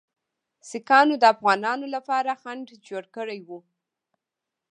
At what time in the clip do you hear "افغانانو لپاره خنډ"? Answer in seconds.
1.33-2.67